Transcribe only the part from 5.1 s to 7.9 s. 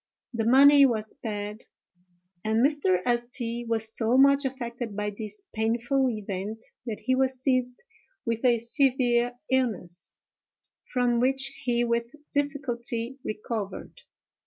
this painful event, that he was seized